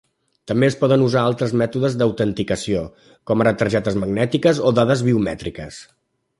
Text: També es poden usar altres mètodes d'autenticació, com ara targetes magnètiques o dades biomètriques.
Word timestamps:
També 0.51 0.67
es 0.71 0.77
poden 0.77 1.03
usar 1.07 1.25
altres 1.31 1.53
mètodes 1.61 1.97
d'autenticació, 1.99 2.81
com 3.31 3.45
ara 3.45 3.55
targetes 3.63 4.01
magnètiques 4.07 4.65
o 4.71 4.75
dades 4.81 5.09
biomètriques. 5.13 5.83